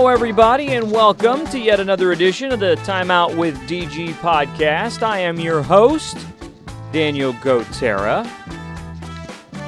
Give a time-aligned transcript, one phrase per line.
[0.00, 5.02] Hello, everybody, and welcome to yet another edition of the Timeout with DG podcast.
[5.02, 6.16] I am your host,
[6.90, 8.24] Daniel Gotera.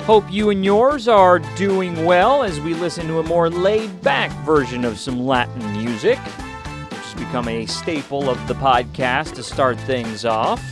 [0.06, 4.30] Hope you and yours are doing well as we listen to a more laid back
[4.46, 9.78] version of some Latin music, which has become a staple of the podcast to start
[9.80, 10.64] things off.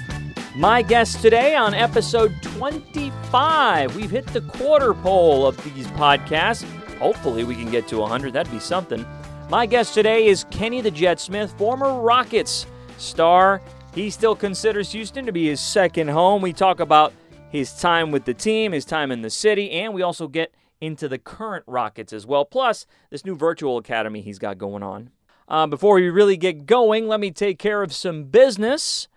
[0.56, 3.94] My guest today on episode 25.
[3.94, 6.64] We've hit the quarter pole of these podcasts.
[6.96, 8.32] Hopefully, we can get to 100.
[8.32, 9.04] That'd be something.
[9.50, 12.66] My guest today is Kenny the Jet Smith, former Rockets
[12.98, 13.60] star.
[13.92, 16.40] He still considers Houston to be his second home.
[16.40, 17.12] We talk about
[17.50, 21.08] his time with the team, his time in the city, and we also get into
[21.08, 25.10] the current Rockets as well, plus this new virtual academy he's got going on.
[25.48, 29.08] Uh, before we really get going, let me take care of some business.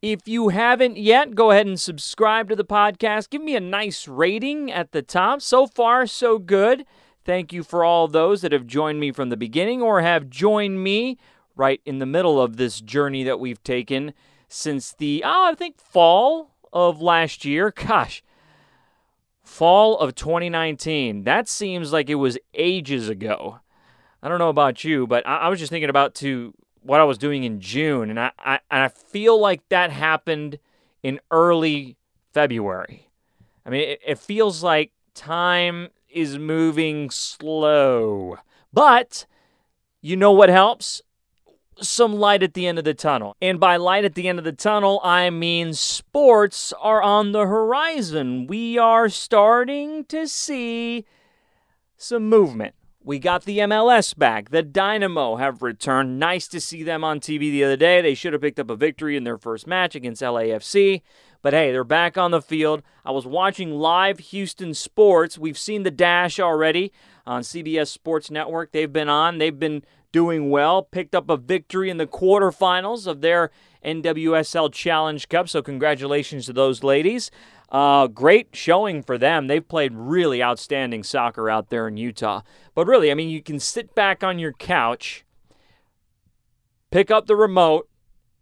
[0.00, 3.28] If you haven't yet, go ahead and subscribe to the podcast.
[3.28, 5.42] Give me a nice rating at the top.
[5.42, 6.86] So far, so good.
[7.26, 10.84] Thank you for all those that have joined me from the beginning or have joined
[10.84, 11.18] me
[11.56, 14.14] right in the middle of this journey that we've taken
[14.46, 17.72] since the, oh, I think fall of last year.
[17.72, 18.22] Gosh,
[19.42, 21.24] fall of 2019.
[21.24, 23.58] That seems like it was ages ago.
[24.22, 27.04] I don't know about you, but I, I was just thinking about to what I
[27.04, 30.60] was doing in June, and I, I, and I feel like that happened
[31.02, 31.96] in early
[32.32, 33.10] February.
[33.64, 38.38] I mean, it, it feels like time is moving slow.
[38.72, 39.26] But
[40.00, 41.02] you know what helps?
[41.78, 43.36] Some light at the end of the tunnel.
[43.42, 47.46] And by light at the end of the tunnel, I mean sports are on the
[47.46, 48.46] horizon.
[48.46, 51.04] We are starting to see
[51.98, 52.74] some movement.
[53.04, 54.48] We got the MLS back.
[54.50, 56.18] The Dynamo have returned.
[56.18, 58.00] Nice to see them on TV the other day.
[58.00, 61.02] They should have picked up a victory in their first match against LAFC.
[61.46, 62.82] But hey, they're back on the field.
[63.04, 65.38] I was watching live Houston sports.
[65.38, 66.90] We've seen the Dash already
[67.24, 68.72] on CBS Sports Network.
[68.72, 70.82] They've been on, they've been doing well.
[70.82, 73.52] Picked up a victory in the quarterfinals of their
[73.84, 75.48] NWSL Challenge Cup.
[75.48, 77.30] So, congratulations to those ladies.
[77.70, 79.46] Uh, great showing for them.
[79.46, 82.42] They've played really outstanding soccer out there in Utah.
[82.74, 85.24] But really, I mean, you can sit back on your couch,
[86.90, 87.88] pick up the remote,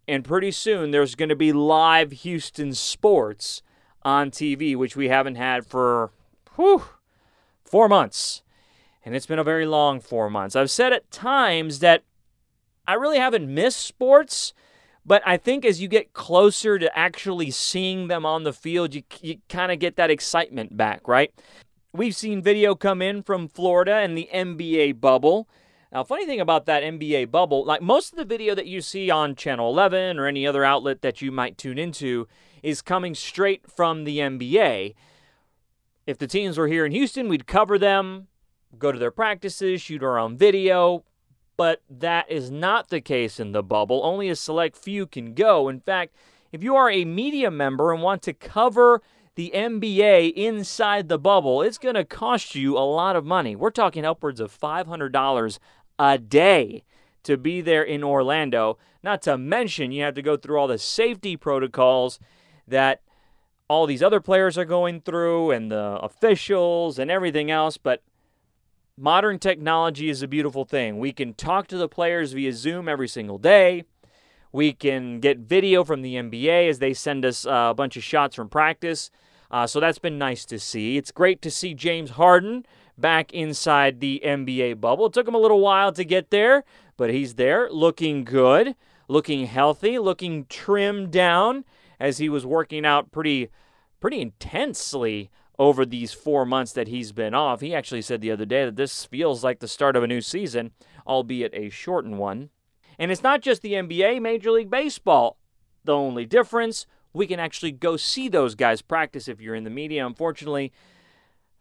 [0.07, 3.61] and pretty soon there's going to be live Houston sports
[4.03, 6.11] on TV, which we haven't had for
[6.55, 6.83] whew,
[7.63, 8.43] four months.
[9.03, 10.55] And it's been a very long four months.
[10.55, 12.03] I've said at times that
[12.87, 14.53] I really haven't missed sports,
[15.05, 19.03] but I think as you get closer to actually seeing them on the field, you,
[19.21, 21.31] you kind of get that excitement back, right?
[21.93, 25.47] We've seen video come in from Florida and the NBA bubble.
[25.91, 29.09] Now, funny thing about that NBA bubble, like most of the video that you see
[29.09, 32.27] on Channel 11 or any other outlet that you might tune into
[32.63, 34.95] is coming straight from the NBA.
[36.05, 38.27] If the teams were here in Houston, we'd cover them,
[38.77, 41.03] go to their practices, shoot our own video,
[41.57, 44.01] but that is not the case in the bubble.
[44.03, 45.69] Only a select few can go.
[45.69, 46.15] In fact,
[46.51, 49.01] if you are a media member and want to cover
[49.35, 53.55] the NBA inside the bubble, it's going to cost you a lot of money.
[53.55, 55.59] We're talking upwards of $500
[55.99, 56.83] a day
[57.23, 58.77] to be there in Orlando.
[59.03, 62.19] Not to mention, you have to go through all the safety protocols
[62.67, 63.01] that
[63.67, 67.77] all these other players are going through and the officials and everything else.
[67.77, 68.03] But
[68.97, 70.97] modern technology is a beautiful thing.
[70.99, 73.83] We can talk to the players via Zoom every single day.
[74.55, 78.05] We can get video from the NBA as they send us uh, a bunch of
[78.05, 79.11] shots from practice.
[79.51, 80.95] Uh, so that's been nice to see.
[80.95, 82.65] It's great to see James Harden
[82.97, 85.07] back inside the NBA bubble.
[85.07, 86.63] It took him a little while to get there,
[86.95, 88.77] but he's there, looking good,
[89.09, 91.65] looking healthy, looking trimmed down
[91.99, 93.49] as he was working out pretty
[93.99, 95.29] pretty intensely
[95.59, 97.59] over these 4 months that he's been off.
[97.59, 100.21] He actually said the other day that this feels like the start of a new
[100.21, 100.71] season,
[101.05, 102.51] albeit a shortened one.
[102.97, 105.37] And it's not just the NBA, Major League Baseball.
[105.83, 109.69] The only difference, we can actually go see those guys practice if you're in the
[109.69, 110.05] media.
[110.05, 110.71] Unfortunately,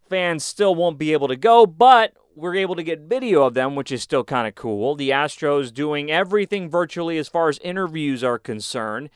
[0.08, 3.76] fans still won't be able to go, but we're able to get video of them,
[3.76, 4.94] which is still kind of cool.
[4.94, 9.10] The Astros doing everything virtually as far as interviews are concerned.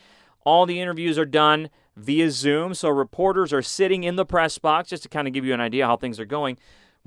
[0.44, 4.90] All the interviews are done via Zoom, so reporters are sitting in the press box
[4.90, 6.58] just to kind of give you an idea how things are going.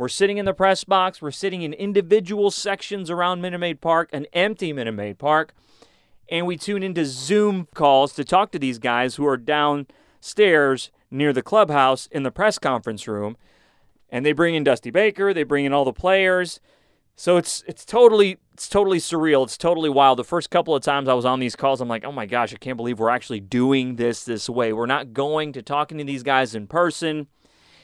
[0.01, 4.09] We're sitting in the press box, we're sitting in individual sections around Minute Maid Park,
[4.11, 5.53] an empty Minute Maid Park,
[6.27, 11.31] and we tune into Zoom calls to talk to these guys who are downstairs near
[11.31, 13.37] the clubhouse in the press conference room
[14.09, 16.59] and they bring in Dusty Baker, they bring in all the players.
[17.15, 19.43] So it's it's totally it's totally surreal.
[19.43, 20.17] It's totally wild.
[20.17, 22.55] The first couple of times I was on these calls, I'm like, oh my gosh,
[22.55, 24.73] I can't believe we're actually doing this this way.
[24.73, 27.27] We're not going to talking to these guys in person,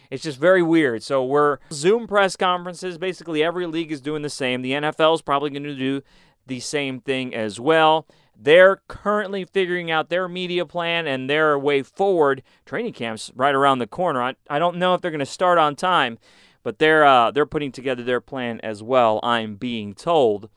[0.09, 1.03] It's just very weird.
[1.03, 2.97] So we're Zoom press conferences.
[2.97, 4.61] Basically, every league is doing the same.
[4.61, 6.01] The NFL is probably going to do
[6.45, 8.07] the same thing as well.
[8.39, 12.43] They're currently figuring out their media plan and their way forward.
[12.65, 14.21] Training camps right around the corner.
[14.21, 16.19] I, I don't know if they're going to start on time,
[16.63, 19.19] but they're uh, they're putting together their plan as well.
[19.23, 20.49] I'm being told.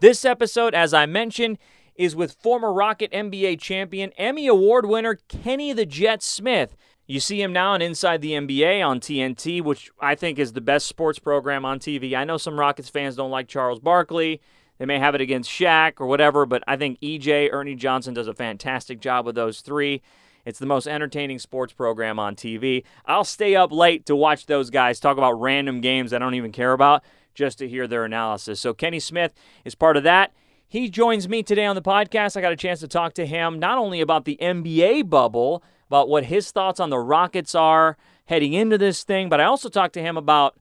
[0.00, 1.58] This episode, as I mentioned,
[1.94, 6.76] is with former Rocket NBA champion, Emmy Award winner Kenny the Jet Smith.
[7.06, 10.62] You see him now on Inside the NBA on TNT, which I think is the
[10.62, 12.14] best sports program on TV.
[12.14, 14.40] I know some Rockets fans don't like Charles Barkley.
[14.78, 18.26] They may have it against Shaq or whatever, but I think EJ, Ernie Johnson does
[18.26, 20.00] a fantastic job with those three.
[20.46, 22.84] It's the most entertaining sports program on TV.
[23.04, 26.52] I'll stay up late to watch those guys talk about random games I don't even
[26.52, 27.04] care about
[27.34, 28.60] just to hear their analysis.
[28.60, 29.34] So Kenny Smith
[29.64, 30.32] is part of that.
[30.66, 32.36] He joins me today on the podcast.
[32.36, 36.08] I got a chance to talk to him not only about the NBA bubble, about
[36.08, 37.96] what his thoughts on the Rockets are
[38.26, 40.56] heading into this thing, but I also talked to him about,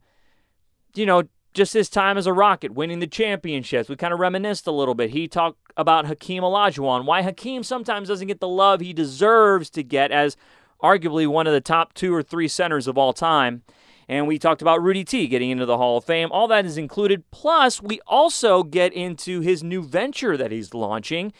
[0.95, 1.23] you know,
[1.53, 3.87] just his time as a Rocket, winning the championships.
[3.87, 5.11] We kind of reminisced a little bit.
[5.11, 9.83] He talked about Hakeem Olajuwon, why Hakeem sometimes doesn't get the love he deserves to
[9.83, 10.35] get as
[10.81, 13.63] arguably one of the top two or three centers of all time.
[14.09, 16.29] And we talked about Rudy T getting into the Hall of Fame.
[16.31, 17.23] All that is included.
[17.31, 21.31] Plus, we also get into his new venture that he's launching.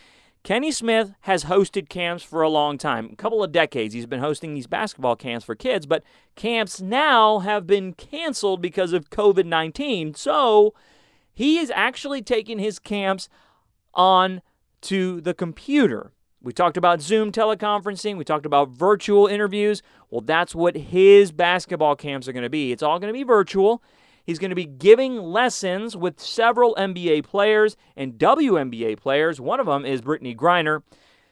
[0.44, 3.94] Kenny Smith has hosted camps for a long time, a couple of decades.
[3.94, 6.04] He's been hosting these basketball camps for kids, but
[6.36, 10.16] camps now have been canceled because of COVID 19.
[10.16, 10.74] So
[11.34, 13.30] he is actually taking his camps
[13.94, 14.42] on
[14.81, 16.12] to the computer.
[16.42, 18.18] We talked about Zoom teleconferencing.
[18.18, 19.81] We talked about virtual interviews.
[20.10, 22.74] Well, that's what his basketball camps are going to be.
[22.74, 23.81] It's all going to be virtual.
[24.24, 29.42] He's going to be giving lessons with several NBA players and WNBA players.
[29.42, 30.81] One of them is Brittney Griner.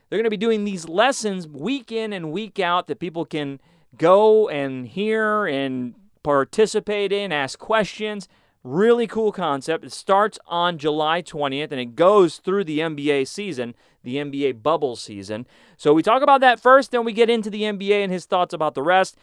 [0.10, 3.62] They're going to be doing these lessons week in and week out that people can
[3.98, 8.28] go and hear and participate in, ask questions.
[8.64, 9.86] Really cool concept.
[9.86, 13.74] It starts on July 20th and it goes through the NBA season,
[14.04, 15.48] the NBA bubble season.
[15.78, 18.54] So we talk about that first, then we get into the NBA and his thoughts
[18.54, 19.18] about the rest.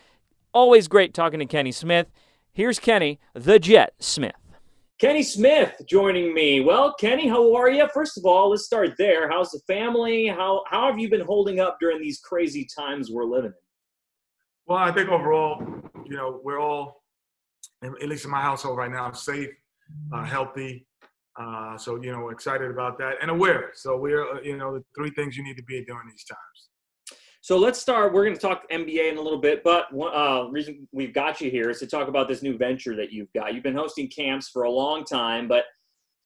[0.52, 2.08] Always great talking to Kenny Smith.
[2.52, 4.32] Here's Kenny, the Jet Smith.
[5.00, 6.60] Kenny Smith joining me.
[6.60, 7.88] Well, Kenny, how are you?
[7.94, 9.30] First of all, let's start there.
[9.30, 10.26] How's the family?
[10.26, 13.54] How how have you been holding up during these crazy times we're living in?
[14.66, 15.62] Well, I think overall,
[16.04, 17.04] you know, we're all
[17.84, 19.50] at least in my household right now, safe,
[20.12, 20.84] uh, healthy.
[21.38, 23.70] Uh, so you know, excited about that and aware.
[23.74, 26.68] So we're uh, you know the three things you need to be during these times.
[27.48, 28.12] So let's start.
[28.12, 31.40] We're going to talk NBA in a little bit, but one uh, reason we've got
[31.40, 33.54] you here is to talk about this new venture that you've got.
[33.54, 35.64] You've been hosting camps for a long time, but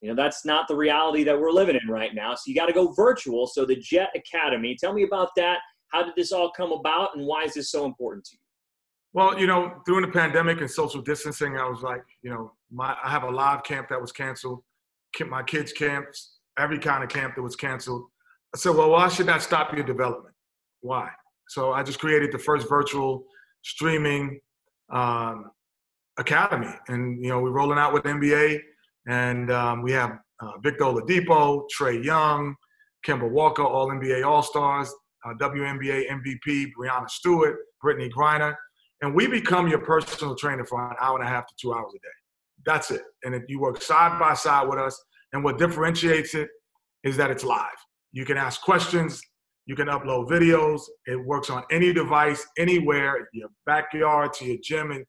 [0.00, 2.34] you know that's not the reality that we're living in right now.
[2.34, 3.46] So you got to go virtual.
[3.46, 4.76] So the Jet Academy.
[4.76, 5.58] Tell me about that.
[5.92, 8.38] How did this all come about, and why is this so important to you?
[9.12, 12.96] Well, you know, during the pandemic and social distancing, I was like, you know, my
[13.00, 14.64] I have a live camp that was canceled,
[15.28, 18.08] my kids' camps, every kind of camp that was canceled.
[18.52, 20.32] I said, well, why should that stop your development?
[20.82, 21.08] Why?
[21.49, 23.25] So I just created the first virtual
[23.62, 24.40] streaming
[24.93, 25.50] um,
[26.19, 28.61] academy, and you know, we're rolling out with NBA,
[29.08, 32.55] and um, we have uh, Victor Oladipo, Trae Young,
[33.06, 34.93] Kemba Walker, All NBA All Stars,
[35.24, 38.55] uh, WNBA MVP, Breanna Stewart, Brittney Griner
[39.03, 41.93] and we become your personal trainer for an hour and a half to two hours
[41.94, 42.15] a day.
[42.65, 43.03] That's it.
[43.24, 44.98] And if you work side by side with us,
[45.32, 46.48] and what differentiates it
[47.03, 47.67] is that it's live.
[48.12, 49.20] You can ask questions,
[49.66, 50.82] you can upload videos.
[51.06, 55.04] It works on any device, anywhere, your backyard, to your gym, and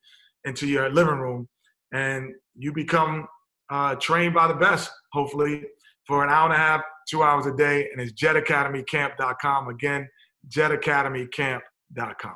[0.45, 1.47] into your living room.
[1.93, 3.27] And you become
[3.69, 5.63] uh, trained by the best, hopefully,
[6.05, 7.87] for an hour and a half, two hours a day.
[7.91, 9.69] And it's jetacademycamp.com.
[9.69, 10.07] Again,
[10.49, 12.35] jetacademycamp.com.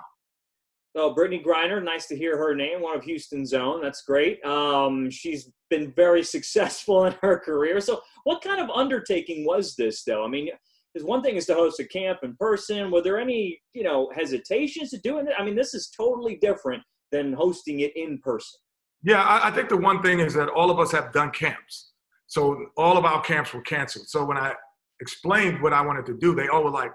[0.96, 3.84] So Brittney Griner, nice to hear her name, one of Houston's own.
[3.84, 4.44] That's great.
[4.44, 7.80] Um, she's been very successful in her career.
[7.82, 10.26] So, what kind of undertaking was this, though?
[10.26, 10.50] I mean,
[10.98, 12.90] because one thing is to host a camp in person.
[12.90, 15.34] Were there any, you know, hesitations to doing it?
[15.38, 18.60] I mean, this is totally different than hosting it in person.
[19.04, 21.92] Yeah, I, I think the one thing is that all of us have done camps.
[22.26, 24.08] So all of our camps were canceled.
[24.08, 24.54] So when I
[25.00, 26.92] explained what I wanted to do, they all were like,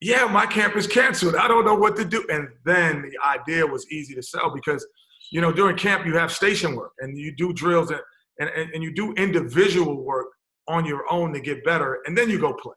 [0.00, 1.36] yeah, my camp is canceled.
[1.36, 2.26] I don't know what to do.
[2.30, 4.84] And then the idea was easy to sell because,
[5.30, 8.00] you know, during camp you have station work and you do drills and,
[8.40, 10.26] and, and you do individual work
[10.68, 12.74] on your own to get better, and then you go play.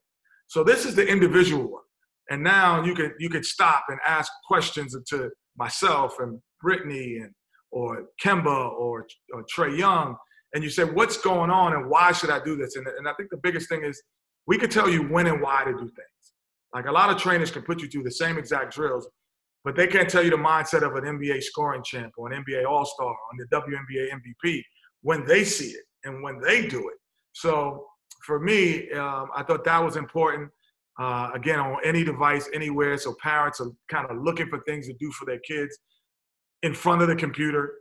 [0.53, 1.85] So this is the individual work.
[2.29, 7.31] And now you can you can stop and ask questions to myself and Brittney and
[7.71, 10.15] or Kemba or, or Trae Young,
[10.53, 12.75] and you say, what's going on and why should I do this?
[12.75, 13.99] And, and I think the biggest thing is
[14.45, 16.23] we can tell you when and why to do things.
[16.71, 19.09] Like a lot of trainers can put you through the same exact drills,
[19.63, 22.63] but they can't tell you the mindset of an NBA scoring champ or an NBA
[22.63, 24.61] All Star or the WNBA MVP
[25.01, 26.97] when they see it and when they do it.
[27.31, 27.87] So
[28.23, 30.49] for me, um, I thought that was important.
[30.99, 34.93] Uh, again, on any device, anywhere, so parents are kind of looking for things to
[34.93, 35.77] do for their kids
[36.61, 37.73] in front of the computer,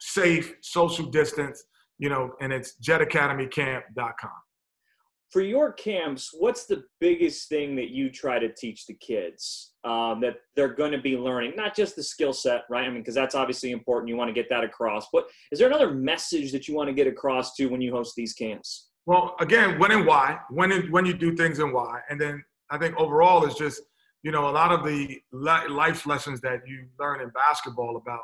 [0.00, 1.62] safe, social distance,
[1.98, 4.30] you know, and it's jetacademycamp.com.
[5.30, 10.20] For your camps, what's the biggest thing that you try to teach the kids um,
[10.20, 11.54] that they're going to be learning?
[11.56, 12.84] Not just the skill set, right?
[12.84, 14.08] I mean, because that's obviously important.
[14.08, 15.08] You want to get that across.
[15.12, 18.14] But is there another message that you want to get across to when you host
[18.16, 18.88] these camps?
[19.06, 22.44] Well, again, when and why, when and when you do things and why, and then
[22.70, 23.80] I think overall is just
[24.22, 28.22] you know a lot of the life lessons that you learn in basketball about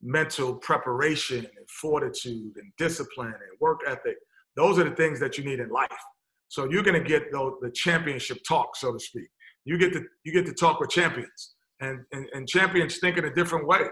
[0.00, 4.16] mental preparation and fortitude and discipline and work ethic.
[4.56, 5.88] Those are the things that you need in life.
[6.48, 9.28] So you're going to get the, the championship talk, so to speak.
[9.64, 13.24] You get to you get to talk with champions, and and, and champions think in
[13.24, 13.82] a different way.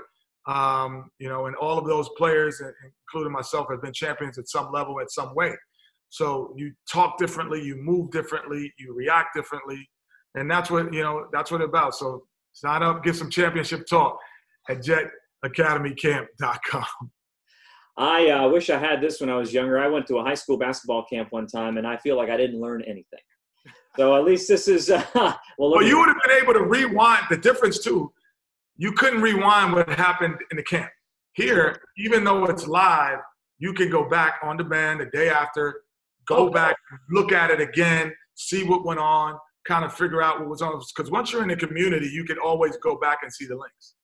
[0.46, 4.70] Um, you know, and all of those players, including myself, have been champions at some
[4.72, 5.54] level, at some way.
[6.10, 9.88] So you talk differently, you move differently, you react differently,
[10.34, 11.26] and that's what you know.
[11.32, 11.94] That's what it's about.
[11.94, 14.18] So sign up, get some championship talk
[14.68, 17.10] at jetacademycamp.com.
[17.96, 19.78] I uh, wish I had this when I was younger.
[19.78, 22.36] I went to a high school basketball camp one time, and I feel like I
[22.36, 23.20] didn't learn anything.
[23.96, 25.38] So at least this is uh, well.
[25.58, 27.24] Well, you would have been able to rewind.
[27.30, 28.12] The difference too,
[28.76, 30.90] you couldn't rewind what happened in the camp.
[31.34, 33.18] Here, even though it's live,
[33.58, 35.82] you can go back on demand the day after,
[36.30, 36.54] go okay.
[36.54, 36.76] back,
[37.10, 40.80] look at it again, see what went on, kind of figure out what was on.
[40.94, 43.94] Because once you're in the community, you can always go back and see the links.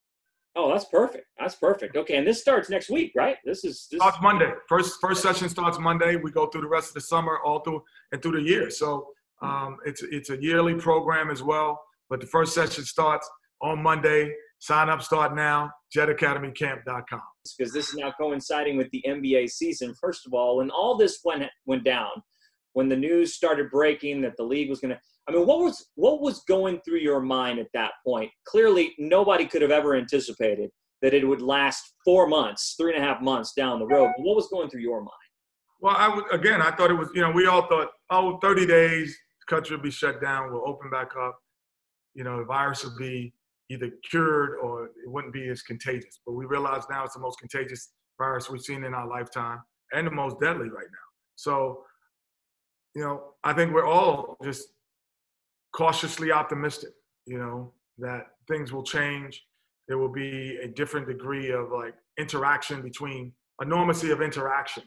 [0.59, 1.26] Oh, that's perfect.
[1.38, 1.97] That's perfect.
[1.97, 3.37] Okay, and this starts next week, right?
[3.45, 4.50] This is this starts Monday.
[4.68, 6.16] First first session starts Monday.
[6.16, 8.71] We go through the rest of the summer, all through and through the year.
[8.71, 9.06] So
[9.42, 11.78] um, it's it's a yearly program as well.
[12.09, 13.28] But the first session starts
[13.61, 14.33] on Monday.
[14.66, 15.70] Sign up, start now.
[15.96, 17.20] JetAcademyCamp.com.
[17.56, 19.94] Because this is now coinciding with the NBA season.
[20.00, 22.11] First of all, when all this went went down,
[22.73, 25.87] when the news started breaking that the league was going to I mean, what was
[25.94, 28.28] what was going through your mind at that point?
[28.44, 30.70] Clearly, nobody could have ever anticipated
[31.00, 34.11] that it would last four months, three and a half months down the road.
[34.16, 35.12] But what was going through your mind?
[35.80, 38.66] Well, I would, again, I thought it was, you know, we all thought, oh, 30
[38.66, 41.38] days, the country will be shut down, we'll open back up.
[42.14, 43.32] You know, the virus will be
[43.70, 46.20] either cured or it wouldn't be as contagious.
[46.25, 49.61] But we realize now it's the most contagious virus we've seen in our lifetime
[49.92, 51.06] and the most deadly right now.
[51.37, 51.82] So,
[52.94, 54.68] you know, I think we're all just
[55.75, 56.90] cautiously optimistic,
[57.26, 59.44] you know, that things will change.
[59.88, 64.82] There will be a different degree of like interaction between a normacy of interaction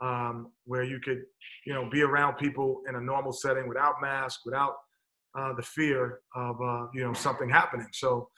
[0.00, 1.22] um, where you could,
[1.66, 4.74] you know, be around people in a normal setting without mask, without
[5.38, 7.88] uh, the fear of, uh, you know, something happening.
[7.92, 8.28] So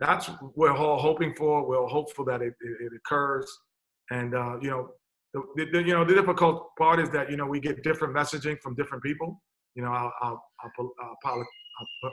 [0.00, 1.66] that's what we're all hoping for.
[1.66, 3.50] We're hopeful that it, it, it occurs.
[4.10, 4.90] And, uh, you know,
[5.32, 8.56] the, the, you know, the difficult part is that, you know, we get different messaging
[8.60, 9.40] from different people.
[9.74, 10.38] You know, our, our,
[11.24, 11.46] our,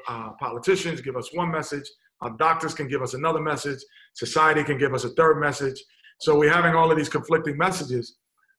[0.07, 1.87] our, politicians give us one message,
[2.21, 3.79] our doctors can give us another message,
[4.15, 5.79] society can give us a third message.
[6.19, 8.15] So we're having all of these conflicting messages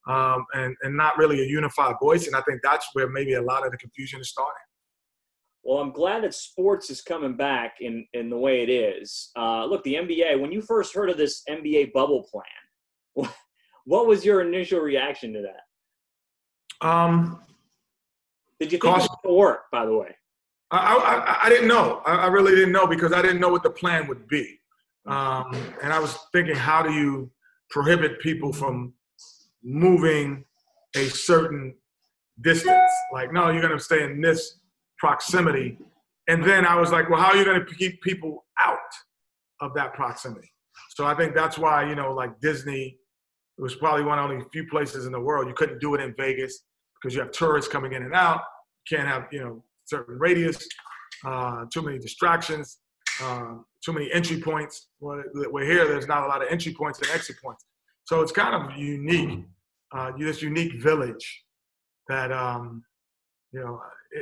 [0.08, 2.28] um, and, and not really a unified voice.
[2.28, 4.54] And I think that's where maybe a lot of the confusion is starting.
[5.64, 9.30] Well, I'm glad that sports is coming back in, in the way it is.
[9.36, 13.28] Uh, look, the NBA, when you first heard of this NBA bubble plan,
[13.84, 16.86] what was your initial reaction to that?
[16.86, 17.40] Um,
[18.58, 20.16] did you think Cost- it would work, by the way?
[20.72, 22.02] I, I, I didn't know.
[22.06, 24.58] I, I, really didn't know because I didn't know what the plan would be.
[25.06, 27.30] Um, and I was thinking, how do you
[27.70, 28.94] prohibit people from
[29.62, 30.44] moving
[30.96, 31.74] a certain
[32.40, 32.90] distance?
[33.12, 34.60] Like, no, you're going to stay in this
[35.02, 35.76] proximity.
[36.28, 38.78] And then I was like, well, how are you going to keep people out
[39.60, 40.48] of that proximity?
[40.90, 42.96] So I think that's why, you know, like Disney,
[43.58, 45.96] it was probably one of the only few places in the world you couldn't do
[45.96, 46.62] it in Vegas
[46.94, 48.42] because you have tourists coming in and out.
[48.86, 50.66] You can't have you know certain radius,
[51.24, 52.78] uh, too many distractions,
[53.20, 53.54] uh,
[53.84, 54.88] too many entry points.
[55.00, 55.86] We're here.
[55.88, 57.64] There's not a lot of entry points and exit points,
[58.04, 59.40] so it's kind of unique.
[59.94, 61.26] Uh, this unique village
[62.08, 62.84] that um,
[63.52, 63.80] you know.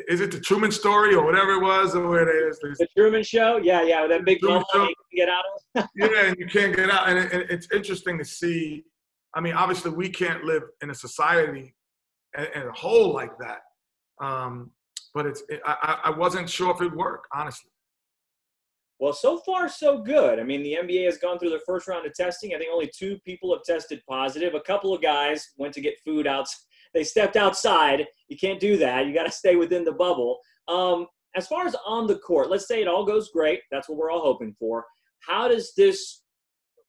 [0.08, 2.58] Is it the Truman Story or whatever it was, or it is?
[2.60, 5.42] The Truman Show, yeah, yeah, that big bubble you can get out
[5.74, 5.88] of.
[5.96, 8.84] yeah, and you can't get out, and, it, it's interesting to see.
[9.34, 11.74] I mean, obviously, we can't live in a society
[12.34, 13.60] and a whole like that.
[14.24, 14.70] Um,
[15.14, 17.70] but it's it, I, I wasn't sure if it'd work, honestly.
[19.00, 20.38] Well, so far so good.
[20.38, 22.54] I mean, the NBA has gone through the first round of testing.
[22.54, 24.54] I think only two people have tested positive.
[24.54, 26.46] A couple of guys went to get food out.
[26.94, 28.06] They stepped outside.
[28.28, 29.06] You can't do that.
[29.06, 30.38] You got to stay within the bubble.
[30.68, 31.06] Um,
[31.36, 33.60] as far as on the court, let's say it all goes great.
[33.70, 34.84] That's what we're all hoping for.
[35.26, 36.22] how does this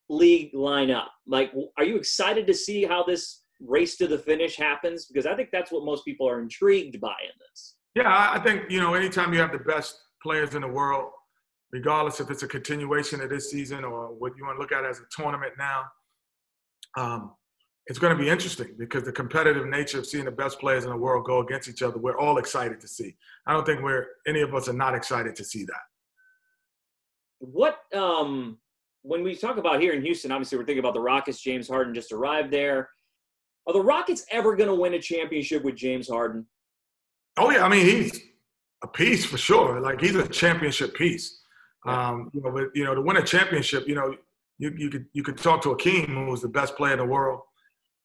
[0.10, 1.12] league line up?
[1.28, 5.06] Like, are you excited to see how this race to the finish happens?
[5.06, 7.76] Because I think that's what most people are intrigued by in this.
[7.96, 11.12] Yeah, I think you know, anytime you have the best players in the world,
[11.72, 14.86] regardless if it's a continuation of this season or what you want to look at
[14.86, 15.84] as a tournament now,
[16.98, 17.34] um,
[17.88, 20.92] it's going to be interesting because the competitive nature of seeing the best players in
[20.92, 23.16] the world go against each other, we're all excited to see.
[23.48, 25.82] I don't think we're any of us are not excited to see that.
[27.40, 28.60] What um,
[29.02, 31.42] when we talk about here in Houston, obviously we're thinking about the Rockets.
[31.42, 32.90] James Harden just arrived there.
[33.68, 36.46] Are the Rockets ever going to win a championship with James Harden?
[37.38, 38.20] Oh yeah, I mean he's
[38.84, 39.80] a piece for sure.
[39.80, 41.40] Like he's a championship piece.
[41.86, 44.16] Um, you know, but you know to win a championship, you know,
[44.60, 47.06] you you could you could talk to Akeem, who was the best player in the
[47.06, 47.42] world.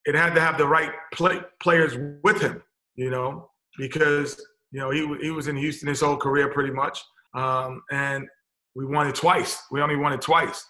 [0.06, 2.62] It had to have the right play, players with him,
[2.94, 7.02] you know, because you know he he was in Houston his whole career pretty much,
[7.34, 8.26] um, and
[8.74, 9.62] we won it twice.
[9.70, 10.64] We only won it twice.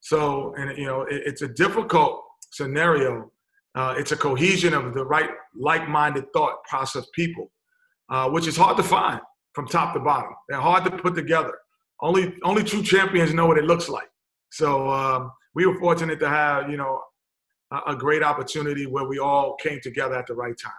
[0.00, 3.30] So, and you know, it, it's a difficult scenario.
[3.74, 7.50] Uh, it's a cohesion of the right, like-minded thought process people,
[8.10, 9.20] uh, which is hard to find
[9.54, 10.34] from top to bottom.
[10.48, 11.54] They're hard to put together.
[12.00, 14.10] Only, only true champions know what it looks like.
[14.50, 17.00] So um, we were fortunate to have, you know,
[17.86, 20.72] a, great opportunity where we all came together at the right time.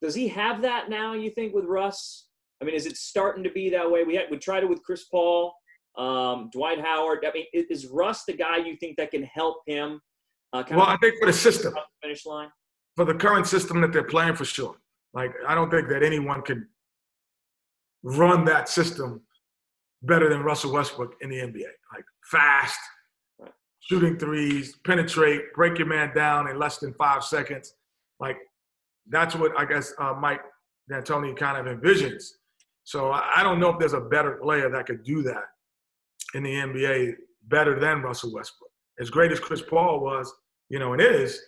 [0.00, 1.14] Does he have that now?
[1.14, 2.28] You think with Russ?
[2.60, 4.04] I mean, is it starting to be that way?
[4.04, 5.54] We had we tried it with Chris Paul
[5.96, 7.24] um, Dwight Howard.
[7.26, 10.00] I mean, is Russ the guy you think that can help him?
[10.52, 12.48] Uh, well, I think for the system, finish line.
[12.96, 14.76] For the current system that they're playing, for sure.
[15.14, 16.68] Like, I don't think that anyone can
[18.02, 19.22] run that system
[20.02, 21.68] better than Russell Westbrook in the NBA.
[21.94, 22.78] Like, fast.
[23.88, 27.74] Shooting threes, penetrate, break your man down in less than five seconds.
[28.20, 28.36] Like,
[29.08, 30.40] that's what I guess uh, Mike
[30.90, 32.24] D'Antoni kind of envisions.
[32.84, 35.44] So I don't know if there's a better player that could do that
[36.34, 37.14] in the NBA
[37.48, 38.70] better than Russell Westbrook.
[39.00, 40.32] As great as Chris Paul was,
[40.68, 41.40] you know, and is,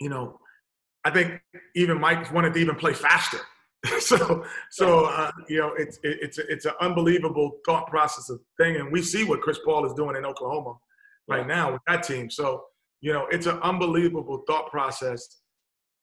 [0.00, 0.38] you know,
[1.04, 1.40] I think
[1.74, 3.38] even Mike wanted to even play faster.
[3.98, 8.76] so, so uh, you know, it's it, it's it's an unbelievable thought process of thing,
[8.76, 10.74] and we see what Chris Paul is doing in Oklahoma
[11.28, 12.30] right now with that team.
[12.30, 12.64] So,
[13.00, 15.26] you know, it's an unbelievable thought process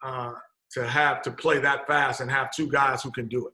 [0.04, 0.34] uh,
[0.72, 3.54] to have to play that fast and have two guys who can do it.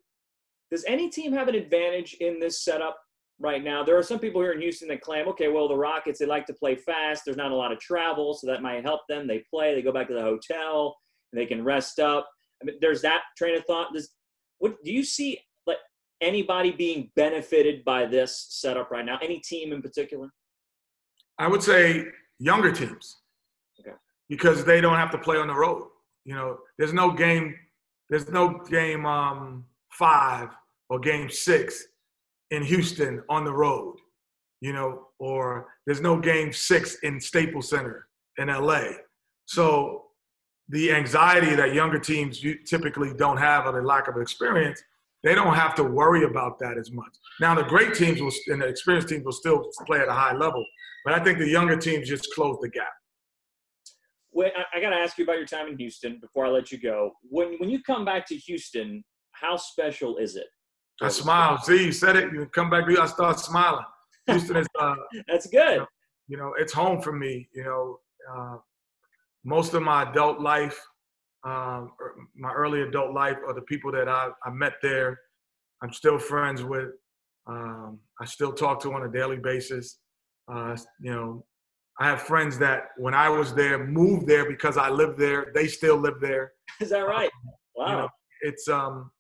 [0.72, 2.98] Does any team have an advantage in this setup
[3.40, 3.84] right now.
[3.84, 6.46] There are some people here in Houston that claim, okay, well, the Rockets, they like
[6.48, 7.24] to play fast.
[7.26, 9.28] There's not a lot of travel, so that might help them.
[9.28, 10.96] They play, they go back to the hotel,
[11.32, 12.30] and they can rest up.
[12.62, 13.94] I mean, there's that train of thought.
[13.94, 14.10] Does,
[14.60, 15.78] what do you see like
[16.22, 19.20] anybody being benefited by this setup right now?
[19.22, 20.30] Any team in particular?
[21.38, 22.06] I would say
[22.40, 23.18] younger teams.
[23.80, 23.96] Okay.
[24.30, 25.88] Because they don't have to play on the road.
[26.24, 27.56] You know, there's no game,
[28.10, 30.50] there's no game um, five
[30.90, 31.84] or game six
[32.52, 33.96] in Houston on the road,
[34.62, 38.84] you know, or there's no game six in Staples Center in LA.
[39.46, 40.04] So
[40.70, 44.82] the anxiety that younger teams typically don't have or the lack of experience,
[45.26, 47.14] they don't have to worry about that as much.
[47.42, 50.36] Now the great teams will and the experienced teams will still play at a high
[50.36, 50.64] level,
[51.04, 52.94] but I think the younger teams just close the gap.
[54.32, 56.72] Well, I, I got to ask you about your time in Houston before I let
[56.72, 57.12] you go.
[57.24, 60.48] When when you come back to Houston, how special is it?
[61.02, 61.58] I smile.
[61.58, 62.32] See, you said it.
[62.32, 63.86] You come back to I start smiling.
[64.28, 64.68] Houston is.
[64.80, 64.96] Uh,
[65.28, 65.74] That's good.
[65.74, 65.88] You know,
[66.28, 67.50] you know, it's home for me.
[67.54, 68.00] You know,
[68.32, 68.58] uh,
[69.44, 70.80] most of my adult life,
[71.46, 75.20] um, er, my early adult life, are the people that I, I met there.
[75.84, 76.90] I'm still friends with.
[77.48, 80.00] Um, I still talk to on a daily basis.
[80.52, 81.46] Uh, you know,
[82.00, 85.52] I have friends that when I was there moved there because I lived there.
[85.54, 86.54] They still live there.
[86.82, 87.30] Is that right?
[87.76, 87.88] Wow.
[87.88, 88.10] You know,
[88.42, 89.12] it's um,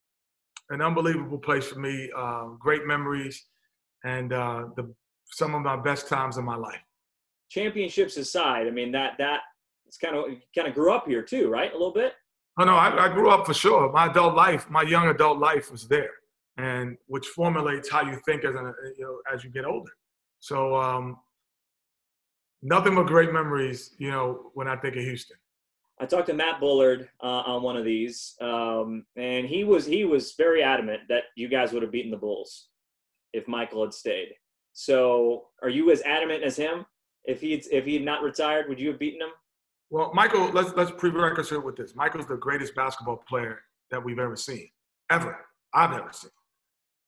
[0.69, 2.09] an unbelievable place for me.
[2.15, 3.45] Uh, great memories,
[4.03, 4.93] and uh, the
[5.31, 6.81] some of my best times in my life.
[7.49, 9.41] Championships aside, I mean that that
[9.85, 11.71] it's kind of kind of grew up here too, right?
[11.71, 12.13] A little bit.
[12.59, 13.91] Oh no, I, I grew up for sure.
[13.91, 16.11] My adult life, my young adult life was there,
[16.57, 19.91] and which formulates how you think as an you know as you get older.
[20.39, 21.17] So um,
[22.61, 25.37] nothing but great memories, you know, when I think of Houston.
[25.99, 30.03] I talked to Matt Bullard uh, on one of these, um, and he was he
[30.03, 32.67] was very adamant that you guys would have beaten the Bulls
[33.31, 34.33] if Michael had stayed.
[34.73, 36.85] So, are you as adamant as him?
[37.23, 39.29] If he if he had not retired, would you have beaten him?
[39.89, 41.95] Well, Michael, let's let's prerequisite with this.
[41.95, 43.59] Michael's the greatest basketball player
[43.91, 44.67] that we've ever seen,
[45.11, 45.37] ever.
[45.73, 46.31] I've ever seen.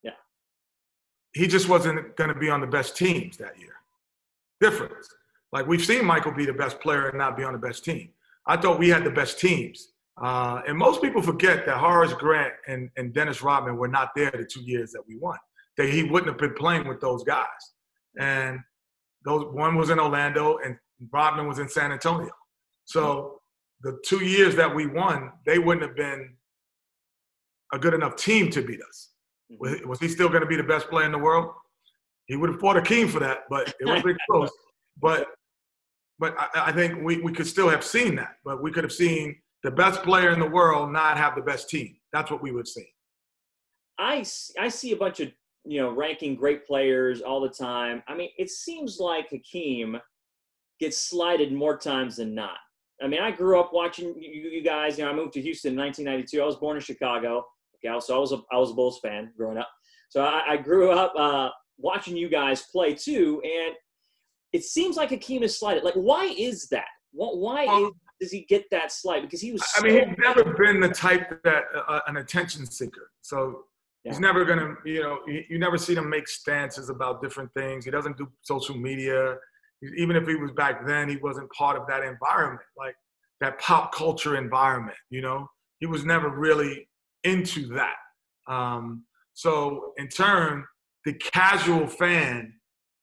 [0.03, 0.11] Yeah.
[1.33, 3.73] He just wasn't going to be on the best teams that year.
[4.59, 5.07] Difference.
[5.51, 8.09] Like we've seen Michael be the best player and not be on the best team.
[8.45, 9.93] I thought we had the best teams.
[10.21, 14.31] Uh, and most people forget that Horace Grant and, and Dennis Rodman were not there
[14.31, 15.37] the two years that we won.
[15.77, 17.45] That he wouldn't have been playing with those guys.
[18.19, 18.59] And
[19.23, 20.77] those one was in Orlando and
[21.11, 22.31] Rodman was in San Antonio.
[22.87, 23.41] So
[23.81, 26.33] the two years that we won, they wouldn't have been
[27.73, 29.09] a good enough team to beat us.
[29.51, 29.61] Mm-hmm.
[29.61, 31.53] Was, was he still going to be the best player in the world?
[32.27, 34.49] He would have fought Akeem for that, but it have been close.
[35.01, 35.27] But
[36.19, 38.37] but I, I, think we, we could still have seen that.
[38.43, 41.69] But we could have seen the best player in the world not have the best
[41.69, 41.95] team.
[42.11, 42.87] That's what we would seen.
[43.99, 44.25] I,
[44.59, 45.29] I see a bunch of
[45.65, 48.01] you know ranking great players all the time.
[48.07, 49.97] I mean, it seems like Hakeem
[50.79, 52.57] gets slighted more times than not.
[53.01, 54.97] I mean, I grew up watching you, you guys.
[54.97, 56.41] You know, I moved to Houston in 1992.
[56.41, 57.45] I was born in Chicago.
[57.85, 59.69] Okay, so I was a I was a Bulls fan growing up.
[60.09, 63.75] So I, I grew up uh, watching you guys play too, and
[64.53, 65.83] it seems like Hakeem is slighted.
[65.83, 66.87] Like, why is that?
[67.11, 69.21] Why is, does he get that slight?
[69.21, 69.63] Because he was.
[69.77, 73.11] I mean, he's never been the type that uh, uh, an attention seeker.
[73.21, 73.63] So
[74.03, 74.11] yeah.
[74.11, 77.85] he's never gonna, you know, you, you, never see him make stances about different things.
[77.85, 79.37] He doesn't do social media.
[79.97, 82.95] Even if he was back then, he wasn't part of that environment, like
[83.41, 84.97] that pop culture environment.
[85.09, 85.47] You know,
[85.79, 86.87] he was never really
[87.23, 87.95] into that.
[88.47, 90.65] Um, so in turn,
[91.05, 92.53] the casual fan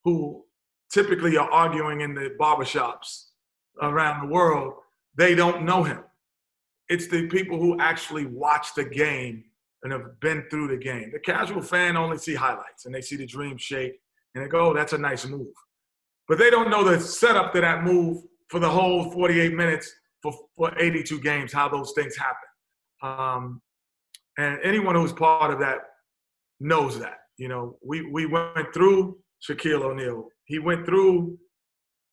[0.04, 0.44] who
[0.92, 3.26] typically are arguing in the barbershops
[3.80, 4.74] around the world,
[5.16, 6.00] they don't know him.
[6.88, 9.44] It's the people who actually watch the game
[9.82, 11.10] and have been through the game.
[11.12, 14.00] The casual fan only see highlights and they see the dream shake
[14.34, 15.54] and they go, oh, that's a nice move.
[16.28, 20.32] But they don't know the setup to that move for the whole 48 minutes for,
[20.56, 22.48] for 82 games, how those things happen.
[23.02, 23.62] Um,
[24.38, 25.78] and anyone who's part of that
[26.60, 27.18] knows that.
[27.36, 30.28] You know, we, we went through Shaquille O'Neal.
[30.46, 31.38] He went through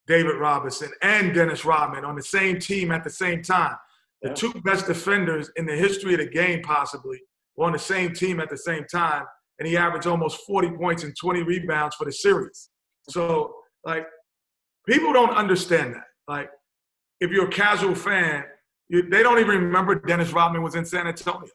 [0.07, 3.75] David Robinson and Dennis Rodman on the same team at the same time.
[4.21, 4.35] The yeah.
[4.35, 7.19] two best defenders in the history of the game, possibly,
[7.55, 9.23] were on the same team at the same time,
[9.59, 12.69] and he averaged almost 40 points and 20 rebounds for the series.
[13.09, 14.07] So, like,
[14.87, 16.05] people don't understand that.
[16.27, 16.49] Like,
[17.19, 18.43] if you're a casual fan,
[18.89, 21.47] you, they don't even remember Dennis Rodman was in San Antonio.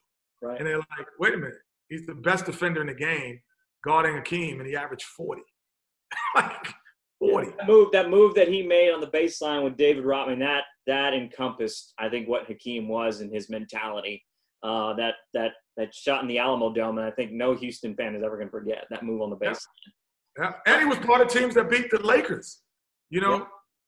[0.42, 0.58] Right.
[0.58, 1.54] And they're like, wait a minute,
[1.88, 3.40] he's the best defender in the game,
[3.84, 5.42] guarding Akeem, and he averaged 40.
[6.34, 6.74] like
[7.18, 7.50] 40.
[7.58, 11.14] That move, that move that he made on the baseline with David Rodman, that that
[11.14, 14.22] encompassed, I think, what Hakeem was and his mentality.
[14.62, 18.22] Uh, that that that shot in the Alamodome, and I think no Houston fan is
[18.22, 19.66] ever going to forget that move on the baseline.
[20.38, 20.52] Yeah.
[20.66, 22.60] and he was part of teams that beat the Lakers,
[23.10, 23.44] you know, yeah.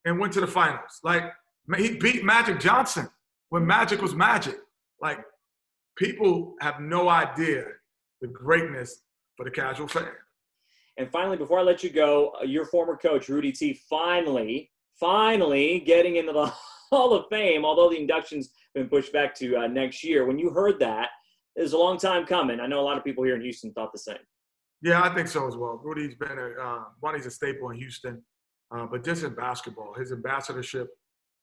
[0.07, 1.01] and went to the finals.
[1.03, 1.25] Like
[1.77, 3.09] he beat Magic Johnson
[3.51, 4.57] when Magic was Magic.
[5.01, 5.19] Like
[5.97, 7.65] people have no idea
[8.21, 9.03] the greatness
[9.37, 10.09] for the casual fan.
[10.97, 15.81] And finally, before I let you go, uh, your former coach, Rudy T, finally, finally
[15.81, 16.53] getting into the
[16.91, 20.27] Hall of Fame, although the induction's been pushed back to uh, next year.
[20.27, 21.11] When you heard that,
[21.55, 22.59] it was a long time coming.
[22.61, 24.17] I know a lot of people here in Houston thought the same.
[24.83, 25.81] Yeah, I think so as well.
[25.83, 27.15] Rudy's been a uh, one.
[27.15, 28.23] He's a staple in Houston,
[28.71, 30.89] uh, but just in basketball, his ambassadorship,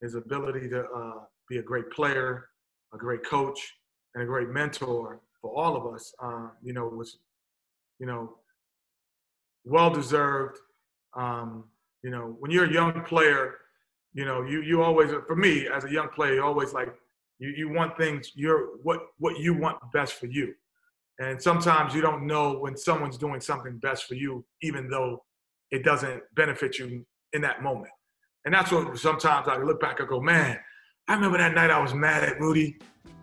[0.02, 1.20] his ability to uh,
[1.50, 2.50] be a great player,
[2.94, 3.60] a great coach,
[4.14, 6.14] and a great mentor for all of us.
[6.24, 7.20] Uh, you know, was
[8.00, 8.38] you know
[9.66, 10.58] well deserved.
[11.18, 11.66] Um,
[12.04, 13.56] you know, when you're a young player,
[14.14, 16.94] you know, you you always for me as a young player, you always like
[17.40, 20.54] you you want things you're what what you want best for you.
[21.20, 25.24] And sometimes you don't know when someone's doing something best for you, even though
[25.72, 27.92] it doesn't benefit you in that moment.
[28.46, 30.60] And that's what sometimes I look back and go, man,
[31.08, 32.78] I remember that night I was mad at Rudy,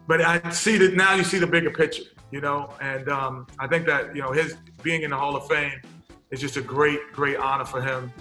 [0.08, 2.74] but I see that now you see the bigger picture, you know.
[2.80, 5.80] And um, I think that you know his being in the Hall of Fame
[6.32, 8.12] is just a great, great honor for him.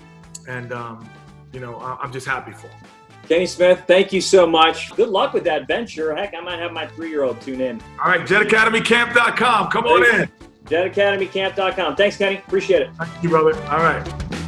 [0.48, 1.10] And, um,
[1.54, 2.80] you know, I'm just happy for him.
[3.28, 4.94] Kenny Smith, thank you so much.
[4.96, 6.16] Good luck with that venture.
[6.16, 7.82] Heck, I might have my three year old tune in.
[8.04, 9.72] All right, jetacademycamp.com.
[9.72, 10.30] Come on in.
[10.66, 11.96] Jetacademycamp.com.
[11.96, 12.38] Thanks, Kenny.
[12.38, 12.94] Appreciate it.
[12.96, 13.56] Thank you, brother.
[13.70, 14.41] All right.